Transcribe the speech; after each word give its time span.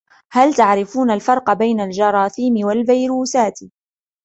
هل 0.31 0.53
تعرفون 0.53 1.11
الفرق 1.11 1.53
بين 1.53 1.79
الجراثيم 1.79 2.65
و 2.65 2.71
الفيروسات؟ 2.71 3.59